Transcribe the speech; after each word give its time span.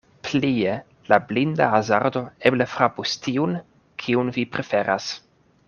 Plie 0.27 0.71
la 1.13 1.19
blinda 1.31 1.67
hazardo 1.75 2.23
eble 2.51 2.69
frapus 2.77 3.15
tiun, 3.27 3.55
kiun 4.07 4.35
vi 4.39 4.51
preferas. 4.57 5.15